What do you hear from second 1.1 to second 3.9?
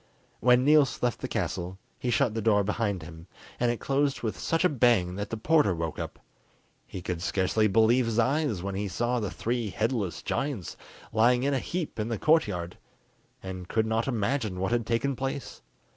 the castle, he shut the door behind him, and it